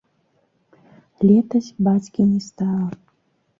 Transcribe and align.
Летась 1.27 1.69
бацькі 1.91 2.21
не 2.33 2.43
стала. 2.49 2.89